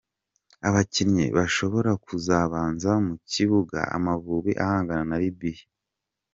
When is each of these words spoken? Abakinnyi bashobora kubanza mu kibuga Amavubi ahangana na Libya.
Abakinnyi 0.67 1.25
bashobora 1.37 1.91
kubanza 2.05 2.89
mu 3.05 3.15
kibuga 3.31 3.79
Amavubi 3.95 4.51
ahangana 4.65 5.03
na 5.09 5.17
Libya. 5.23 5.65